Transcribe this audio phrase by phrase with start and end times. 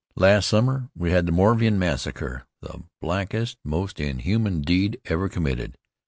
[0.15, 5.77] Last summer we had the Moravian Massacre, the blackest, most inhuman deed ever committed.